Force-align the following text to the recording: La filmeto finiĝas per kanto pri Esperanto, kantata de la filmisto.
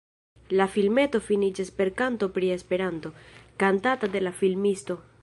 La 0.59 0.65
filmeto 0.75 1.21
finiĝas 1.25 1.69
per 1.81 1.93
kanto 2.01 2.31
pri 2.39 2.51
Esperanto, 2.57 3.15
kantata 3.67 4.15
de 4.17 4.27
la 4.29 4.37
filmisto. 4.43 5.03